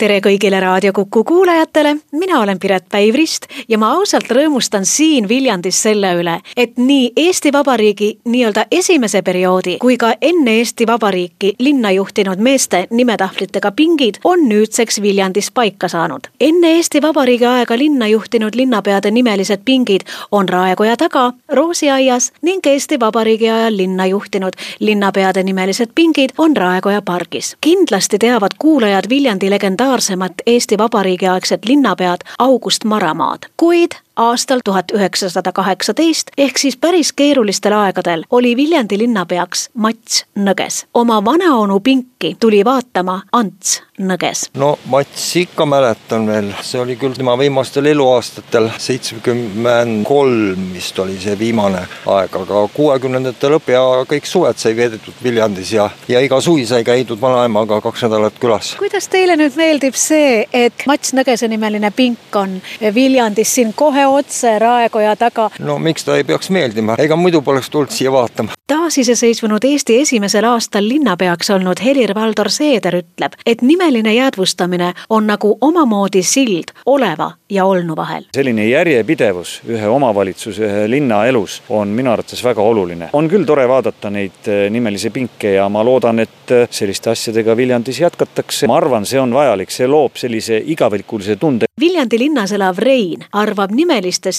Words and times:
tere 0.00 0.20
kõigile 0.24 0.60
Raadio 0.60 0.92
Kuku 0.96 1.24
kuulajatele, 1.24 1.96
mina 2.12 2.38
olen 2.40 2.58
Piret 2.58 2.84
Päivrist 2.88 3.46
ja 3.68 3.76
ma 3.78 3.90
ausalt 3.98 4.30
rõõmustan 4.32 4.86
siin 4.88 5.26
Viljandis 5.28 5.76
selle 5.82 6.14
üle, 6.16 6.38
et 6.56 6.78
nii 6.80 7.10
Eesti 7.20 7.52
Vabariigi 7.52 8.08
nii-öelda 8.24 8.64
esimese 8.72 9.20
perioodi 9.22 9.76
kui 9.82 9.98
ka 10.00 10.14
enne 10.20 10.54
Eesti 10.62 10.86
Vabariiki 10.88 11.50
linna 11.58 11.90
juhtinud 11.92 12.40
meeste 12.40 12.86
nimetahvlitega 12.90 13.72
pingid 13.76 14.22
on 14.24 14.46
nüüdseks 14.48 15.02
Viljandis 15.02 15.50
paika 15.50 15.88
saanud. 15.88 16.30
enne 16.40 16.72
Eesti 16.78 17.02
Vabariigi 17.02 17.46
aega 17.46 17.78
linna 17.78 18.08
juhtinud 18.08 18.56
linnapeade 18.56 19.10
nimelised 19.10 19.60
pingid 19.64 20.08
on 20.32 20.48
Raekoja 20.48 20.96
taga, 20.96 21.32
Roosiaias 21.52 22.32
ning 22.42 22.66
Eesti 22.66 23.00
Vabariigi 23.00 23.50
ajal 23.50 23.76
linna 23.76 24.06
juhtinud 24.06 24.56
linnapeade 24.80 25.42
nimelised 25.42 25.92
pingid 25.94 26.30
on 26.38 26.56
Raekoja 26.56 27.02
pargis. 27.02 27.56
kindlasti 27.60 28.18
teavad 28.18 28.56
kuulajad 28.58 29.04
Viljandi 29.08 29.50
legendaarset 29.50 29.89
legendaarsemat 29.90 30.32
Eesti 30.46 30.78
Vabariigi 30.78 31.26
aegset 31.26 31.64
linnapead 31.64 32.20
August 32.38 32.84
Maramaad, 32.84 33.38
kuid 33.56 33.90
aastal 34.20 34.60
tuhat 34.64 34.92
üheksasada 34.92 35.52
kaheksateist 35.52 36.30
ehk 36.38 36.58
siis 36.58 36.76
päris 36.76 37.12
keerulistel 37.16 37.72
aegadel 37.72 38.24
oli 38.30 38.56
Viljandi 38.56 38.98
linnapeaks 38.98 39.70
Mats 39.74 40.24
Nõges. 40.38 40.84
oma 40.94 41.24
vanaonu 41.24 41.80
pinki 41.80 42.36
tuli 42.40 42.64
vaatama 42.64 43.22
Ants 43.32 43.82
Nõges. 44.00 44.50
no 44.54 44.78
Mats 44.86 45.36
ikka 45.36 45.66
mäletan 45.66 46.26
veel, 46.26 46.50
see 46.62 46.80
oli 46.80 46.96
küll 47.00 47.16
tema 47.16 47.38
viimastel 47.38 47.86
eluaastatel, 47.86 48.68
seitsmekümmend 48.78 50.04
kolm 50.04 50.68
vist 50.74 50.98
oli 50.98 51.16
see 51.20 51.38
viimane 51.38 51.86
aeg, 52.06 52.36
aga 52.42 52.66
kuuekümnendate 52.76 53.52
lõpp 53.54 53.72
ja 53.72 53.82
kõik 54.10 54.28
suved 54.28 54.60
sai 54.60 54.76
veedetud 54.76 55.16
Viljandis 55.24 55.72
ja, 55.72 55.88
ja 56.08 56.20
iga 56.20 56.42
suvi 56.44 56.66
sai 56.68 56.84
käidud 56.84 57.20
vanaemaga 57.20 57.80
kaks 57.80 58.04
nädalat 58.04 58.36
külas. 58.42 58.74
kuidas 58.78 59.08
teile 59.08 59.38
nüüd 59.40 59.56
meeldib 59.56 59.96
see, 59.96 60.44
et 60.52 60.86
Mats 60.86 61.16
Nõgese 61.16 61.48
nimeline 61.48 61.90
pink 61.96 62.36
on 62.36 62.60
Viljandis 62.94 63.56
siin 63.56 63.72
kohe 63.72 64.09
otse 64.10 64.58
Raekoja 64.58 65.16
taga. 65.16 65.50
no 65.58 65.78
miks 65.78 66.04
ta 66.04 66.16
ei 66.16 66.24
peaks 66.24 66.50
meeldima, 66.50 66.96
ega 66.98 67.16
muidu 67.16 67.42
poleks 67.42 67.70
tulnud 67.70 67.90
siia 67.94 68.12
vaatama. 68.12 68.52
taasiseseisvunud 68.66 69.64
Eesti 69.64 70.00
esimesel 70.00 70.44
aastal 70.44 70.88
linnapeaks 70.88 71.50
olnud 71.50 71.80
Helir-Valdor 71.84 72.50
Seeder 72.50 73.00
ütleb, 73.02 73.36
et 73.46 73.62
nimeline 73.62 74.14
jäädvustamine 74.14 74.92
on 75.10 75.26
nagu 75.26 75.56
omamoodi 75.60 76.22
sild 76.22 76.74
oleva 76.86 77.32
ja 77.50 77.64
olnu 77.64 77.96
vahel. 77.96 78.24
selline 78.34 78.66
järjepidevus 78.68 79.60
ühe 79.68 79.88
omavalitsuse, 79.88 80.64
ühe 80.66 80.90
linna 80.90 81.24
elus 81.26 81.62
on 81.68 81.88
minu 81.88 82.12
arvates 82.12 82.44
väga 82.44 82.62
oluline. 82.62 83.10
on 83.12 83.28
küll 83.28 83.44
tore 83.44 83.68
vaadata 83.68 84.10
neid 84.10 84.46
eh, 84.46 84.70
nimelisi 84.70 85.10
pinke 85.10 85.52
ja 85.52 85.68
ma 85.68 85.84
loodan, 85.84 86.18
et 86.18 86.50
eh, 86.50 86.68
selliste 86.70 87.10
asjadega 87.10 87.56
Viljandis 87.56 88.00
jätkatakse. 88.00 88.66
ma 88.66 88.76
arvan, 88.76 89.06
see 89.06 89.20
on 89.20 89.34
vajalik, 89.34 89.70
see 89.70 89.86
loob 89.86 90.16
sellise 90.16 90.62
igavikulise 90.66 91.36
tunde. 91.36 91.66
Viljandi 91.80 92.18
linnas 92.18 92.52
elav 92.52 92.78
Rein 92.78 93.24
arvab 93.32 93.70
nimelistest 93.70 93.89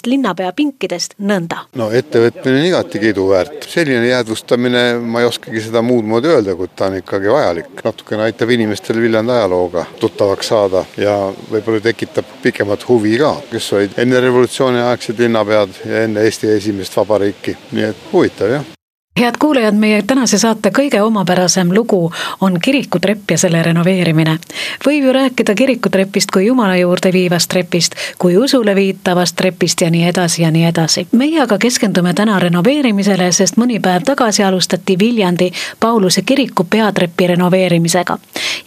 linnapea 0.08 0.52
pinkidest 0.56 1.18
nõnda. 1.20 1.66
no 1.76 1.90
ettevõtmine 1.92 2.60
on 2.60 2.68
igati 2.70 3.00
kiiduväärt, 3.04 3.68
selline 3.68 4.08
jäädvustamine, 4.08 4.84
ma 5.00 5.22
ei 5.22 5.30
oskagi 5.30 5.62
seda 5.68 5.84
muud 5.86 6.08
moodi 6.08 6.32
öelda, 6.32 6.56
kui 6.56 6.70
ta 6.76 6.88
on 6.88 6.98
ikkagi 7.02 7.32
vajalik. 7.32 7.84
natukene 7.84 8.28
aitab 8.30 8.50
inimestel 8.50 9.02
Viljandi 9.02 9.32
ajalooga 9.32 9.86
tuttavaks 10.00 10.52
saada 10.54 10.86
ja 10.98 11.16
võib-olla 11.52 11.84
tekitab 11.84 12.26
pikemat 12.44 12.88
huvi 12.88 13.18
ka, 13.22 13.36
kes 13.52 13.72
olid 13.74 13.98
enne 14.02 14.20
revolutsiooniaegsed 14.28 15.20
linnapead 15.20 15.82
ja 15.86 16.06
enne 16.08 16.28
Eesti 16.28 16.54
esimest 16.58 16.96
vabariiki, 16.98 17.58
nii 17.72 17.90
et 17.92 18.08
huvitav 18.14 18.56
jah 18.58 18.72
head 19.20 19.36
kuulajad, 19.40 19.76
meie 19.76 20.02
tänase 20.02 20.38
saate 20.38 20.72
kõige 20.76 21.02
omapärasem 21.02 21.74
lugu 21.74 22.12
on 22.42 22.58
kirikutrepp 22.64 23.32
ja 23.32 23.38
selle 23.38 23.64
renoveerimine. 23.64 24.38
võib 24.86 25.04
ju 25.04 25.14
rääkida 25.14 25.56
kirikutrepist 25.56 26.32
kui 26.32 26.46
Jumala 26.46 26.76
juurde 26.76 27.14
viivast 27.14 27.50
trepist, 27.50 27.96
kui 28.18 28.38
usule 28.38 28.76
viitavast 28.76 29.36
trepist 29.36 29.82
ja 29.82 29.90
nii 29.90 30.04
edasi 30.08 30.42
ja 30.42 30.52
nii 30.52 30.66
edasi. 30.66 31.08
meie 31.12 31.42
aga 31.42 31.58
keskendume 31.58 32.14
täna 32.14 32.40
renoveerimisele, 32.40 33.32
sest 33.32 33.58
mõni 33.58 33.80
päev 33.80 34.04
tagasi 34.04 34.44
alustati 34.44 35.00
Viljandi 35.00 35.52
Pauluse 35.80 36.22
kiriku 36.22 36.64
peatrepi 36.64 37.28
renoveerimisega. 37.28 38.18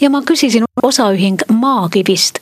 ja 0.01 0.11
ma 0.11 0.23
küsisin 0.23 0.65
osaühing 0.83 1.43
Maakivist 1.53 2.39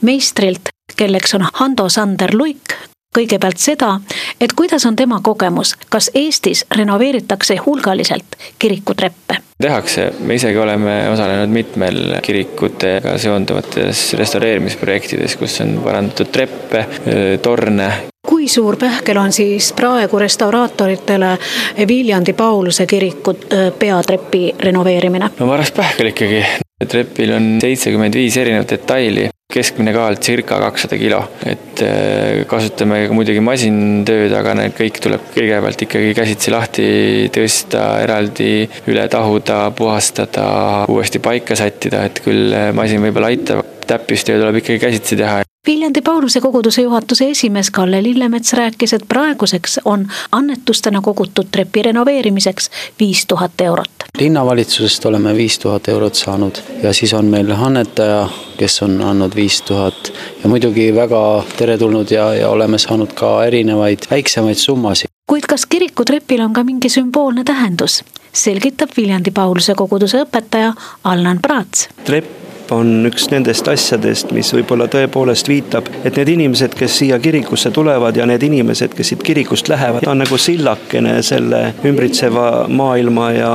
meistrilt, 0.00 0.68
kelleks 0.96 1.34
on 1.34 1.46
Hando 1.52 1.88
Sander 1.88 2.36
Luik, 2.36 2.74
kõigepealt 3.16 3.60
seda, 3.62 3.96
et 4.40 4.52
kuidas 4.56 4.86
on 4.86 4.96
tema 4.96 5.20
kogemus, 5.24 5.74
kas 5.90 6.10
Eestis 6.14 6.66
renoveeritakse 6.76 7.56
hulgaliselt 7.66 8.38
kirikutreppe? 8.58 9.42
tehakse, 9.62 10.10
me 10.20 10.34
isegi 10.36 10.58
oleme 10.58 11.08
osalenud 11.08 11.48
mitmel 11.48 12.18
kirikutega 12.22 13.14
seonduvates 13.18 14.10
restaureerimisprojektides, 14.20 15.36
kus 15.40 15.60
on 15.64 15.78
parandatud 15.84 16.28
treppe, 16.32 16.84
torne. 17.42 17.88
kui 18.26 18.48
suur 18.52 18.76
pähkel 18.76 19.16
on 19.16 19.32
siis 19.32 19.70
praegu 19.72 20.18
restauraatoritele 20.18 21.30
Viljandi 21.88 22.32
Pauluse 22.32 22.86
kiriku 22.86 23.36
peatrepi 23.78 24.54
renoveerimine? 24.60 25.30
no 25.38 25.48
paras 25.48 25.72
pähkel 25.72 26.12
ikkagi, 26.12 26.44
trepil 26.88 27.32
on 27.38 27.48
seitsekümmend 27.64 28.20
viis 28.20 28.36
erinevat 28.36 28.76
detaili 28.76 29.30
keskmine 29.52 29.92
kaal 29.94 30.18
circa 30.22 30.58
kakssada 30.60 30.98
kilo, 30.98 31.20
et 31.46 31.82
äh, 31.84 32.42
kasutame 32.50 33.04
muidugi 33.14 33.42
masintööd, 33.44 34.34
aga 34.34 34.56
need 34.58 34.74
kõik 34.76 34.98
tuleb 35.04 35.28
kõigepealt 35.36 35.86
ikkagi 35.86 36.12
käsitsi 36.18 36.54
lahti 36.54 36.88
tõsta, 37.34 37.86
eraldi 38.02 38.66
üle 38.90 39.06
tahuda, 39.12 39.60
puhastada, 39.78 40.48
uuesti 40.90 41.22
paika 41.22 41.58
sättida, 41.58 42.04
et 42.10 42.20
küll 42.26 42.50
äh, 42.50 42.72
masin 42.76 43.04
võib-olla 43.06 43.30
aitab, 43.32 43.62
täppistöö 43.86 44.42
tuleb 44.42 44.62
ikkagi 44.62 44.82
käsitsi 44.82 45.20
teha. 45.22 45.44
Viljandi 45.66 46.00
Pauluse 46.00 46.40
koguduse 46.40 46.82
juhatuse 46.82 47.30
esimees 47.30 47.70
Kalle 47.70 48.02
Lillemets 48.02 48.52
rääkis, 48.52 48.92
et 48.92 49.02
praeguseks 49.08 49.80
on 49.84 50.06
annetustena 50.32 51.00
kogutud 51.00 51.46
trepi 51.50 51.82
renoveerimiseks 51.82 52.70
viis 53.00 53.26
tuhat 53.26 53.60
eurot. 53.60 53.90
linnavalitsusest 54.18 55.04
oleme 55.04 55.36
viis 55.36 55.58
tuhat 55.58 55.88
eurot 55.88 56.14
saanud 56.14 56.56
ja 56.82 56.92
siis 56.92 57.14
on 57.14 57.24
meil 57.24 57.50
annetaja, 57.50 58.28
kes 58.56 58.82
on 58.82 59.02
andnud 59.02 59.34
viis 59.34 59.62
tuhat 59.62 60.12
ja 60.42 60.48
muidugi 60.48 60.94
väga 60.94 61.44
teretulnud 61.56 62.10
ja, 62.10 62.34
ja 62.34 62.48
oleme 62.48 62.78
saanud 62.78 63.12
ka 63.14 63.44
erinevaid 63.44 64.06
väiksemaid 64.10 64.54
summasid. 64.54 65.10
kuid 65.26 65.44
kas 65.48 65.66
kirikutrepil 65.66 66.40
on 66.40 66.52
ka 66.52 66.64
mingi 66.64 66.88
sümboolne 66.88 67.44
tähendus, 67.44 68.04
selgitab 68.32 68.90
Viljandi 68.96 69.30
Pauluse 69.30 69.74
koguduse 69.74 70.22
õpetaja 70.22 70.72
Allan 71.04 71.38
Praats. 71.42 71.88
trepp 72.04 72.45
on 72.72 73.06
üks 73.08 73.28
nendest 73.30 73.68
asjadest, 73.68 74.32
mis 74.36 74.52
võib-olla 74.54 74.88
tõepoolest 74.90 75.48
viitab, 75.48 75.90
et 76.04 76.16
need 76.16 76.30
inimesed, 76.36 76.74
kes 76.78 76.98
siia 77.02 77.18
kirikusse 77.22 77.70
tulevad 77.70 78.16
ja 78.16 78.26
need 78.26 78.42
inimesed, 78.42 78.94
kes 78.96 79.12
siit 79.12 79.22
kirikust 79.26 79.68
lähevad, 79.68 80.06
on 80.06 80.22
nagu 80.24 80.38
sillakene 80.38 81.20
selle 81.22 81.74
ümbritseva 81.84 82.66
maailma 82.68 83.30
ja 83.36 83.52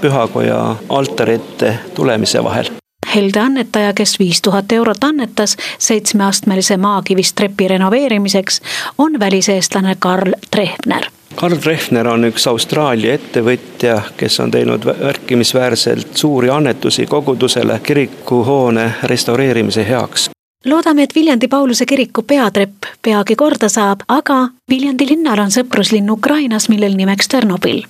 pühakoja 0.00 0.60
altari 0.88 1.38
ette 1.40 1.74
tulemise 1.94 2.44
vahel. 2.44 2.70
Helde 3.14 3.40
annetaja, 3.40 3.92
kes 3.94 4.18
viis 4.18 4.42
tuhat 4.42 4.72
eurot 4.72 5.04
annetas 5.04 5.56
seitsmeastmelise 5.78 6.76
maakivist 6.76 7.36
trepi 7.38 7.68
renoveerimiseks, 7.68 8.60
on 8.98 9.20
väliseestlane 9.20 9.96
Karl 9.98 10.34
Trehner 10.50 11.13
Karl 11.44 11.56
Trehner 11.56 12.06
on 12.08 12.22
üks 12.24 12.46
Austraalia 12.48 13.18
ettevõtja, 13.18 13.98
kes 14.16 14.38
on 14.40 14.48
teinud 14.54 14.86
märkimisväärselt 14.88 16.16
suuri 16.16 16.48
annetusi 16.48 17.04
kogudusele 17.06 17.76
kirikuhoone 17.84 18.86
restaureerimise 19.02 19.84
heaks. 19.88 20.30
Loodame, 20.64 21.04
et 21.04 21.12
Viljandi 21.14 21.48
Pauluse 21.52 21.84
kiriku 21.86 22.22
peatrepp 22.22 22.88
peagi 23.04 23.36
korda 23.36 23.68
saab, 23.68 24.06
aga 24.08 24.38
Viljandi 24.70 25.04
linnal 25.04 25.42
on 25.42 25.50
sõpruslinn 25.52 26.08
Ukrainas, 26.08 26.70
millel 26.72 26.94
nimeks 26.96 27.28
Tšernobõl. 27.28 27.82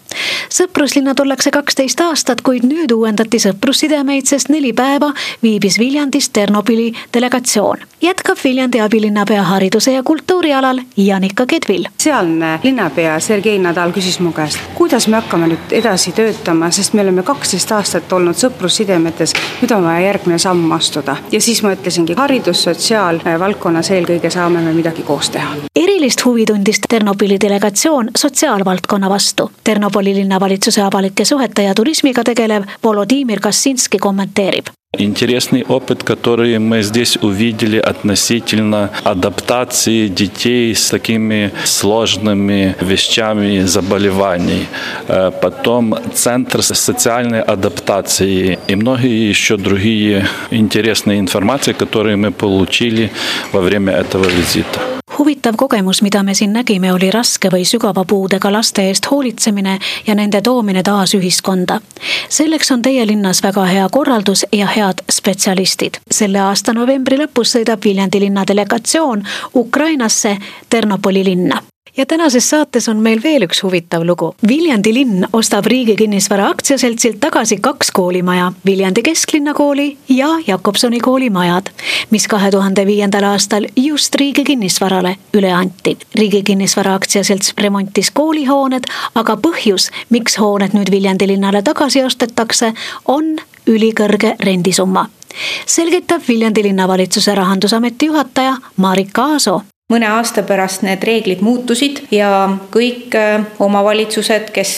sõpruslinnad 0.51 1.21
ollakse 1.23 1.51
kaksteist 1.55 2.01
aastat, 2.03 2.41
kuid 2.43 2.65
nüüd 2.67 2.91
uuendati 2.93 3.39
sõprussidemeid, 3.39 4.27
sest 4.27 4.49
neli 4.51 4.73
päeva 4.73 5.13
viibis 5.43 5.79
Viljandis 5.79 6.29
Ternopili 6.29 6.93
delegatsioon. 7.15 7.79
jätkab 8.03 8.39
Viljandi 8.45 8.81
abilinnapea 8.81 9.43
hariduse 9.43 9.93
ja 9.93 10.03
kultuuri 10.03 10.53
alal 10.55 10.81
Janika 10.97 11.47
Kedvil. 11.47 11.85
sealne 11.99 12.59
linnapea 12.63 13.21
Sergei 13.21 13.59
Nadal 13.59 13.93
küsis 13.93 14.21
mu 14.21 14.33
käest, 14.33 14.59
kuidas 14.75 15.09
me 15.09 15.17
hakkame 15.17 15.47
nüüd 15.47 15.71
edasi 15.71 16.13
töötama, 16.13 16.71
sest 16.71 16.93
me 16.93 17.03
oleme 17.03 17.23
kaksteist 17.23 17.73
aastat 17.73 18.13
olnud 18.13 18.35
sõprussidemetes, 18.35 19.33
nüüd 19.63 19.77
on 19.77 19.85
vaja 19.85 20.01
järgmine 20.07 20.39
samm 20.39 20.73
astuda. 20.73 21.17
ja 21.33 21.41
siis 21.41 21.63
ma 21.63 21.73
ütlesingi, 21.73 22.15
haridus, 22.17 22.63
sotsiaalvaldkonnas 22.63 23.91
eelkõige 23.91 24.31
saame 24.31 24.61
me 24.61 24.73
midagi 24.73 25.03
koos 25.03 25.31
teha. 25.31 25.55
erilist 25.77 26.25
huvi 26.25 26.45
tundis 26.45 26.64
Ternopili 26.89 27.41
delegatsioon 27.41 28.09
sotsiaalvaldkonna 28.19 29.11
vastu. 29.11 29.51
Ternopoli 29.65 30.15
linnavalitsuse 30.15 30.83
avalike 30.83 31.25
suhete 31.25 31.63
ja 31.63 31.75
turismiga 31.75 32.25
tegelev 32.25 32.65
Volodimir 32.85 33.41
Kassinski 33.41 33.99
kommenteerib. 33.99 34.67
Интересный 34.99 35.65
опыт, 35.69 36.05
который 36.05 36.59
мы 36.59 36.83
здесь 36.83 37.17
увидели 37.17 37.79
относительно 37.79 38.91
адаптации 39.03 40.07
детей 40.07 40.73
с 40.73 40.89
такими 40.89 41.51
сложными 41.65 42.77
вещами 42.81 43.65
заболеваний. 43.65 44.69
Потом 45.43 45.97
Центр 46.15 46.63
социальной 46.63 47.43
адаптации 47.43 48.59
и 48.69 48.77
многие 48.77 49.29
еще 49.29 49.57
другие 49.57 50.29
интересные 50.53 51.19
информации, 51.19 51.73
которые 51.73 52.15
мы 52.15 52.31
получили 52.31 53.11
во 53.53 53.61
время 53.61 53.95
этого 53.95 54.27
визита. 54.29 54.94
Huvitav 55.19 55.57
kogemus, 55.57 56.03
mida 56.03 56.23
me 56.23 56.35
siin 56.35 56.53
nägime, 56.53 56.93
oli 56.93 57.11
raske 57.11 57.49
või 57.53 57.65
sügava 57.65 58.05
puudega 58.05 58.53
laste 58.53 58.83
eest 58.89 59.11
hoolitsemine 59.11 59.79
ja 60.07 60.15
nende 60.15 60.41
toomine 60.43 60.83
taas 60.83 61.15
ühiskonda. 61.15 61.81
selleks 62.29 62.73
on 62.73 62.83
teie 62.83 63.07
linnas 63.07 63.43
väga 63.43 63.65
hea 63.65 63.89
korraldus 63.89 64.47
ja 64.53 64.67
head 64.67 65.05
spetsialistid. 65.11 65.95
selle 66.11 66.39
aasta 66.39 66.73
novembri 66.73 67.19
lõpus 67.19 67.57
sõidab 67.57 67.85
Viljandi 67.85 68.21
linna 68.21 68.45
delegatsioon 68.47 69.23
Ukrainasse 69.55 70.39
Ternopoli 70.71 71.25
linna 71.25 71.63
ja 71.97 72.07
tänases 72.07 72.51
saates 72.51 72.89
on 72.89 72.97
meil 72.97 73.21
veel 73.23 73.47
üks 73.47 73.63
huvitav 73.63 74.05
lugu. 74.07 74.35
Viljandi 74.49 74.95
linn 74.95 75.27
ostab 75.33 75.67
Riigi 75.67 75.97
Kinnisvara 75.97 76.49
Aktsiaseltsilt 76.49 77.21
tagasi 77.21 77.57
kaks 77.57 77.91
koolimaja, 77.91 78.53
Viljandi 78.67 79.03
Kesklinna 79.03 79.55
kooli 79.55 79.97
ja 80.09 80.29
Jakobsoni 80.47 81.01
kooli 81.01 81.31
majad, 81.31 81.71
mis 82.11 82.29
kahe 82.29 82.51
tuhande 82.51 82.87
viiendal 82.87 83.25
aastal 83.25 83.67
just 83.77 84.15
Riigi 84.15 84.45
Kinnisvarale 84.45 85.17
üle 85.35 85.53
anti. 85.53 85.99
riigi 86.15 86.43
Kinnisvara 86.43 86.95
Aktsiaselts 86.95 87.55
remontis 87.59 88.11
koolihooned, 88.11 88.85
aga 89.15 89.37
põhjus, 89.37 89.91
miks 90.11 90.39
hooned 90.39 90.75
nüüd 90.75 90.91
Viljandi 90.91 91.27
linnale 91.27 91.63
tagasi 91.63 92.05
ostetakse, 92.05 92.73
on 93.05 93.37
ülikõrge 93.67 94.37
rendisumma 94.41 95.09
selgitab 95.67 96.23
Viljandi 96.29 96.63
linnavalitsuse 96.63 97.35
rahandusameti 97.35 98.07
juhataja 98.07 98.57
Marika 98.77 99.23
Aaso 99.23 99.61
mõne 99.93 100.07
aasta 100.09 100.43
pärast 100.43 100.81
need 100.83 101.03
reeglid 101.05 101.43
muutusid 101.45 101.99
ja 102.11 102.29
kõik 102.73 103.13
omavalitsused, 103.61 104.49
kes 104.55 104.71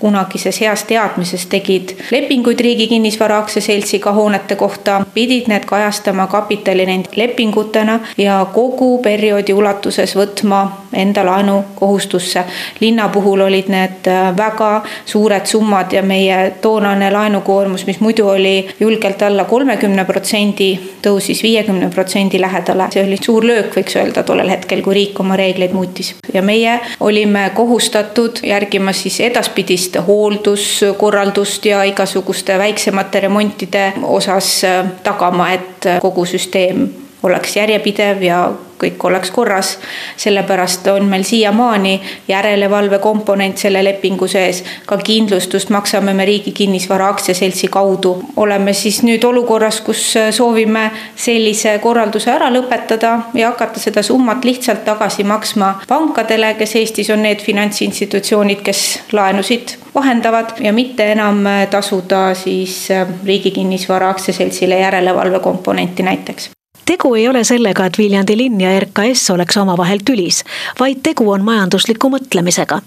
kunagises 0.00 0.60
heas 0.64 0.86
teadmises 0.88 1.44
tegid 1.52 1.92
lepinguid 2.10 2.60
Riigi 2.64 2.86
Kinnisvara 2.88 3.36
Aktsiaseltsiga 3.42 4.14
hoonete 4.16 4.56
kohta, 4.56 5.02
pidid 5.14 5.50
need 5.52 5.66
kajastama 5.68 6.26
kapitalilepingutena 6.32 7.98
ja 8.18 8.38
kogu 8.54 8.96
perioodi 9.04 9.52
ulatuses 9.52 10.16
võtma 10.16 10.62
enda 10.92 11.26
laenukohustusse. 11.26 12.44
linna 12.80 13.08
puhul 13.08 13.40
olid 13.40 13.68
need 13.68 14.08
väga 14.36 14.70
suured 15.04 15.46
summad 15.46 15.92
ja 15.92 16.02
meie 16.02 16.54
toonane 16.60 17.10
laenukoormus, 17.12 17.86
mis 17.86 18.00
muidu 18.00 18.28
oli 18.28 18.68
julgelt 18.80 19.22
alla 19.22 19.44
kolmekümne 19.44 20.04
protsendi, 20.04 20.72
tõusis 21.02 21.42
viiekümne 21.42 21.90
protsendi 21.90 22.40
lähedale. 22.40 22.88
see 22.90 23.04
oli 23.04 23.20
suur 23.22 23.44
löök, 23.44 23.76
võiks 23.76 24.00
öelda 24.00 24.22
tollel 24.22 24.45
hetkel 24.50 24.66
hetkel, 24.66 24.82
kui 24.82 24.94
riik 24.94 25.20
oma 25.20 25.36
reegleid 25.36 25.72
muutis. 25.72 26.14
ja 26.34 26.42
meie 26.42 26.80
olime 27.00 27.50
kohustatud 27.54 28.40
järgima 28.42 28.92
siis 28.92 29.20
edaspidist 29.20 29.96
hoolduskorraldust 30.06 31.66
ja 31.66 31.82
igasuguste 31.82 32.58
väiksemate 32.58 33.20
remontide 33.20 33.92
osas 34.02 34.62
tagama, 35.02 35.52
et 35.52 35.88
kogu 36.00 36.24
süsteem 36.24 36.88
oleks 37.22 37.56
järjepidev 37.56 38.22
ja 38.22 38.52
kõik 38.78 39.04
oleks 39.04 39.30
korras. 39.30 39.78
sellepärast 40.16 40.86
on 40.86 41.04
meil 41.04 41.22
siiamaani 41.22 42.00
järelevalve 42.28 42.98
komponent 42.98 43.58
selle 43.58 43.84
lepingu 43.84 44.28
sees, 44.28 44.64
ka 44.86 44.96
kindlustust 44.96 45.70
maksame 45.70 46.14
me 46.14 46.24
Riigi 46.24 46.52
Kinnisvara 46.52 47.08
Aktsiaseltsi 47.08 47.68
kaudu. 47.68 48.22
oleme 48.36 48.72
siis 48.72 49.02
nüüd 49.02 49.24
olukorras, 49.24 49.80
kus 49.80 50.14
soovime 50.30 50.90
sellise 51.16 51.78
korralduse 51.78 52.30
ära 52.30 52.50
lõpetada 52.50 53.18
ja 53.34 53.50
hakata 53.50 53.80
seda 53.80 54.02
summat 54.02 54.44
lihtsalt 54.44 54.84
tagasi 54.84 55.24
maksma 55.24 55.80
pankadele, 55.88 56.54
kes 56.54 56.76
Eestis 56.76 57.10
on 57.10 57.22
need 57.22 57.42
finantsinstitutsioonid, 57.42 58.62
kes 58.62 58.82
laenusid 59.12 59.76
vahendavad 59.94 60.58
ja 60.60 60.72
mitte 60.72 61.12
enam 61.12 61.44
tasuda 61.70 62.34
siis 62.34 62.88
Riigi 63.24 63.50
Kinnisvara 63.50 64.10
Aktsiaseltsile 64.10 64.78
järelevalve 64.78 65.40
komponenti 65.40 66.02
näiteks 66.02 66.55
tegu 66.86 67.14
ei 67.14 67.28
ole 67.28 67.42
sellega, 67.44 67.86
et 67.86 67.98
Viljandi 67.98 68.36
linn 68.38 68.60
ja 68.62 68.70
RKS 68.80 69.30
oleks 69.34 69.58
omavahel 69.60 70.02
tülis, 70.06 70.42
vaid 70.78 71.02
tegu 71.06 71.28
on 71.32 71.44
majandusliku 71.44 72.10
mõtlemisega. 72.12 72.80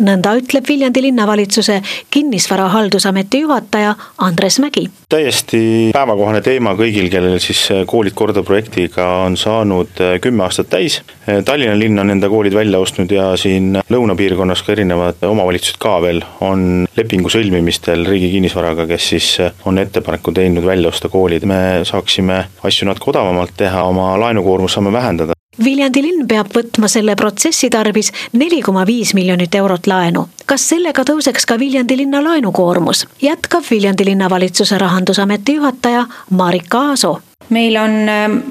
nõnda 0.00 0.34
ütleb 0.40 0.66
Viljandi 0.68 1.02
linnavalitsuse 1.02 1.80
kinnisvara 2.10 2.68
haldusameti 2.68 3.40
juhataja 3.44 3.94
Andres 4.18 4.58
Mägi. 4.58 4.88
täiesti 5.08 5.90
päevakohane 5.94 6.40
teema 6.42 6.74
kõigil, 6.74 7.10
kellel 7.10 7.38
siis 7.38 7.68
koolid 7.86 8.14
korda 8.14 8.42
projektiga 8.42 9.06
on 9.24 9.36
saanud 9.36 10.00
äh, 10.00 10.16
kümme 10.20 10.44
aastat 10.44 10.70
täis. 10.70 11.00
Äh, 11.28 11.42
Tallinna 11.44 11.78
linn 11.78 11.98
on 11.98 12.10
enda 12.10 12.28
koolid 12.28 12.54
välja 12.54 12.78
ostnud 12.82 13.10
ja 13.10 13.28
siin 13.36 13.78
lõunapiirkonnas 13.90 14.64
ka 14.66 14.74
erinevad 14.74 15.22
omavalitsused 15.22 15.78
ka 15.78 16.00
veel 16.02 16.22
on 16.40 16.86
lepingu 16.96 17.30
sõlmimistel 17.32 18.06
Riigi 18.08 18.32
Kinnisvaraga, 18.34 18.88
kes 18.90 19.08
siis 19.14 19.30
äh, 19.40 19.52
on 19.64 19.78
ettepaneku 19.78 20.34
teinud 20.34 20.66
välja 20.66 20.90
osta 20.90 21.08
koolid, 21.12 21.46
me 21.46 21.84
saaksime 21.86 22.42
asju 22.66 22.88
natuke 22.90 23.12
odavamalt 23.14 23.35
odavamalt 23.36 23.56
teha, 23.56 23.82
oma 23.82 24.20
laenukoormust 24.20 24.74
saame 24.74 24.92
vähendada. 24.92 25.32
Viljandi 25.64 26.02
linn 26.02 26.26
peab 26.28 26.50
võtma 26.52 26.88
selle 26.88 27.14
protsessi 27.16 27.70
tarvis 27.72 28.12
neli 28.32 28.60
koma 28.62 28.84
viis 28.86 29.14
miljonit 29.14 29.54
eurot 29.54 29.86
laenu. 29.86 30.28
kas 30.46 30.68
sellega 30.68 31.02
tõuseks 31.02 31.46
ka 31.46 31.58
Viljandi 31.58 31.96
linna 31.96 32.22
laenukoormus? 32.24 33.06
jätkab 33.22 33.64
Viljandi 33.70 34.04
linnavalitsuse 34.04 34.78
rahandusameti 34.78 35.54
juhataja 35.54 36.06
Marika 36.30 36.78
Aaso 36.78 37.20
meil 37.48 37.76
on 37.76 37.90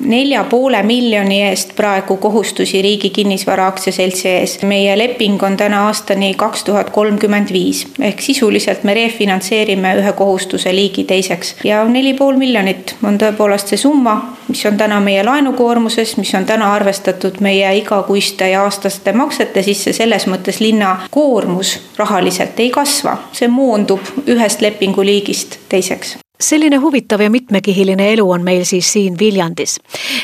nelja 0.02 0.44
poole 0.50 0.84
miljoni 0.84 1.42
eest 1.44 1.76
praegu 1.76 2.18
kohustusi 2.18 2.82
Riigi 2.82 3.10
Kinnisvara 3.10 3.68
Aktsiaseltsi 3.68 4.30
ees. 4.30 4.58
meie 4.64 4.98
leping 4.98 5.44
on 5.44 5.58
täna 5.58 5.86
aastani 5.88 6.34
kaks 6.34 6.64
tuhat 6.64 6.90
kolmkümmend 6.90 7.52
viis. 7.54 7.88
Ehk 8.00 8.22
sisuliselt 8.22 8.84
me 8.84 8.94
refinantseerime 8.94 9.96
ühe 10.00 10.14
kohustuse 10.14 10.76
liigi 10.76 11.04
teiseks. 11.04 11.56
Ja 11.64 11.84
neli 11.86 12.14
pool 12.14 12.38
miljonit 12.38 12.96
on 13.04 13.18
tõepoolest 13.22 13.74
see 13.74 13.78
summa, 13.78 14.16
mis 14.48 14.66
on 14.66 14.78
täna 14.78 15.00
meie 15.00 15.24
laenukoormuses, 15.24 16.18
mis 16.18 16.34
on 16.36 16.46
täna 16.46 16.74
arvestatud 16.74 17.40
meie 17.40 17.76
igakuiste 17.78 18.50
ja 18.50 18.64
aastaste 18.64 19.14
maksete 19.14 19.64
sisse, 19.64 19.94
selles 19.94 20.28
mõttes 20.28 20.62
linna 20.64 20.98
koormus 21.12 21.80
rahaliselt 21.98 22.60
ei 22.60 22.70
kasva, 22.70 23.18
see 23.32 23.48
moondub 23.48 24.14
ühest 24.28 24.62
lepinguliigist 24.62 25.60
teiseks 25.70 26.18
selline 26.40 26.78
huvitav 26.78 27.22
ja 27.22 27.30
mitmekihiline 27.30 28.14
elu 28.14 28.32
on 28.32 28.44
meil 28.44 28.64
siis 28.64 28.94
siin 28.94 29.20
Viljandis. 29.20 29.80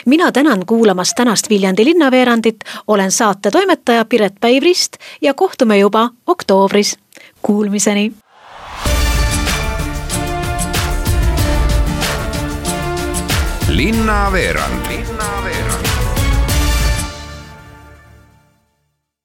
mina 0.05 0.31
tänan 0.31 0.65
kuulamast 0.65 1.13
tänast 1.15 1.49
Viljandi 1.49 1.85
linnaveerandit, 1.85 2.55
olen 2.87 3.11
saate 3.11 3.51
toimetaja 3.51 4.05
Piret 4.05 4.33
Päivrist 4.39 4.97
ja 5.21 5.33
kohtume 5.33 5.77
juba 5.77 6.09
oktoobris. 6.27 6.97
Kuulmiseni. 7.41 8.11
linnaveerand 13.67 14.85